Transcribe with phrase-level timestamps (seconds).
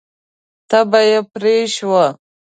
[0.69, 2.05] تبه یې پرې شوه.